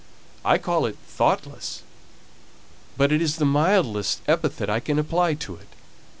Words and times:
I 0.43 0.57
call 0.57 0.87
it 0.87 0.97
thoughtless, 1.07 1.83
but 2.97 3.11
it's 3.11 3.35
the 3.35 3.45
mildest 3.45 4.21
epithet 4.27 4.67
I 4.67 4.79
can 4.79 4.97
apply 4.97 5.35
to 5.35 5.57
it. 5.57 5.67